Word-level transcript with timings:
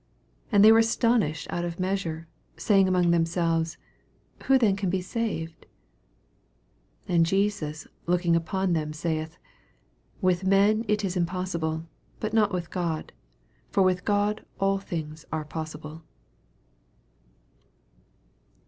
26 0.49 0.49
And 0.55 0.65
they 0.65 0.71
were 0.71 0.79
astonished 0.79 1.47
out 1.51 1.63
of 1.63 1.79
measure, 1.79 2.27
saying 2.57 2.87
among 2.87 3.11
themselves, 3.11 3.77
Who 4.45 4.57
then 4.57 4.75
can 4.75 4.89
be 4.89 4.99
saved 4.99 5.61
T 5.61 5.67
27 7.05 7.15
And 7.15 7.25
Jesus 7.27 7.87
looking 8.07 8.35
upon 8.35 8.73
them 8.73 8.93
saith, 8.93 9.37
With 10.19 10.43
men 10.43 10.85
it 10.87 11.05
is 11.05 11.15
impossible, 11.15 11.85
but 12.19 12.33
not 12.33 12.51
with 12.51 12.71
God: 12.71 13.13
for 13.69 13.83
with 13.83 14.03
God 14.03 14.43
all 14.59 14.79
things 14.79 15.23
are 15.31 15.45
possible. 15.45 16.01